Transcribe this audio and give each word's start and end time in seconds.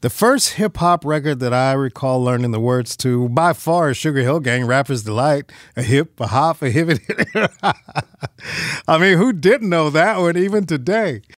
The 0.00 0.10
first 0.10 0.50
hip 0.50 0.76
hop 0.76 1.04
record 1.04 1.40
that 1.40 1.52
I 1.52 1.72
recall 1.72 2.22
learning 2.22 2.52
the 2.52 2.60
words 2.60 2.96
to 2.98 3.28
by 3.30 3.52
far 3.52 3.90
is 3.90 3.96
Sugar 3.96 4.20
Hill 4.20 4.38
Gang, 4.38 4.64
Rapper's 4.64 5.02
Delight, 5.02 5.50
a 5.76 5.82
hip, 5.82 6.20
a 6.20 6.28
hop, 6.28 6.62
a 6.62 6.70
hip. 6.70 7.00
I 8.86 8.96
mean, 8.96 9.18
who 9.18 9.32
didn't 9.32 9.68
know 9.68 9.90
that 9.90 10.18
one 10.18 10.36
even 10.36 10.66
today? 10.66 11.22